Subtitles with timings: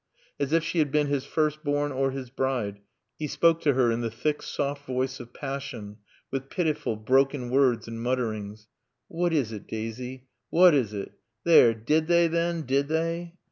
[0.39, 2.79] As if she had been his first born, or his bride,
[3.19, 5.97] he spoke to her in the thick, soft voice of passion,
[6.31, 8.67] with pitiful, broken words and mutterings.
[9.09, 11.11] "What is it, Daasy what is it?
[11.43, 13.35] There, did they, then, did they?